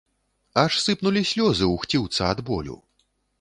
Аж 0.61 0.71
сыпнулі 0.85 1.21
слёзы 1.33 1.69
у 1.75 1.75
хціўца 1.85 2.21
ад 2.37 2.43
болю. 2.49 2.81